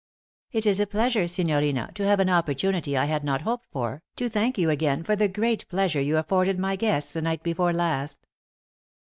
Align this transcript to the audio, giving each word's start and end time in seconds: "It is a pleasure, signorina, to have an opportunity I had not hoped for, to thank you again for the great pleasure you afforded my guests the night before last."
"It 0.51 0.65
is 0.65 0.79
a 0.79 0.87
pleasure, 0.87 1.27
signorina, 1.27 1.91
to 1.93 2.03
have 2.07 2.19
an 2.19 2.27
opportunity 2.31 2.97
I 2.97 3.05
had 3.05 3.23
not 3.23 3.43
hoped 3.43 3.67
for, 3.71 4.01
to 4.15 4.29
thank 4.29 4.57
you 4.57 4.71
again 4.71 5.03
for 5.03 5.15
the 5.15 5.27
great 5.27 5.67
pleasure 5.69 6.01
you 6.01 6.17
afforded 6.17 6.57
my 6.57 6.75
guests 6.75 7.13
the 7.13 7.21
night 7.21 7.43
before 7.43 7.71
last." 7.71 8.25